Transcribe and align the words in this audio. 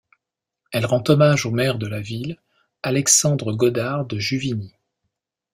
Elle 0.71 0.87
rend 0.87 1.03
hommage 1.09 1.45
au 1.45 1.51
maire 1.51 1.77
de 1.77 1.85
la 1.85 2.01
ville 2.01 2.39
Alexandre 2.81 3.53
Godart 3.53 4.07
de 4.07 4.17
Juvigny. 4.17 4.73